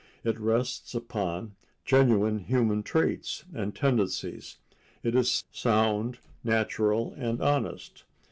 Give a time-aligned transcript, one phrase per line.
[0.23, 4.57] It rests upon genuine human traits and tendencies.
[5.03, 8.05] It is sound, natural and honest.